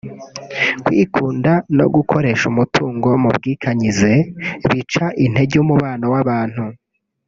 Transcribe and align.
kwikunda 0.85 1.53
no 1.77 1.85
gukoresha 1.95 2.43
umutungo 2.53 3.07
mu 3.21 3.29
bwikanyize 3.37 4.11
bica 4.71 5.05
intege 5.25 5.55
umubano 5.65 6.05
w’abantu 6.13 6.63